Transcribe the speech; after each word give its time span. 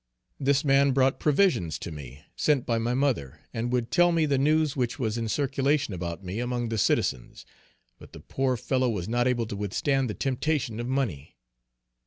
This 0.39 0.65
man 0.65 0.93
brought 0.93 1.19
provisions 1.19 1.77
to 1.77 1.91
me, 1.91 2.23
sent 2.35 2.65
by 2.65 2.79
my 2.79 2.95
mother, 2.95 3.41
and 3.53 3.71
would 3.71 3.91
tell 3.91 4.11
me 4.11 4.25
the 4.25 4.39
news 4.39 4.75
which 4.75 4.97
was 4.97 5.15
in 5.15 5.27
circulation 5.29 5.93
about 5.93 6.23
me, 6.23 6.39
among 6.39 6.69
the 6.69 6.79
citizens. 6.79 7.45
But 7.99 8.11
the 8.11 8.19
poor 8.19 8.57
fellow 8.57 8.89
was 8.89 9.07
not 9.07 9.27
able 9.27 9.45
to 9.45 9.55
withstand 9.55 10.09
the 10.09 10.15
temptation 10.15 10.79
of 10.79 10.87
money. 10.87 11.37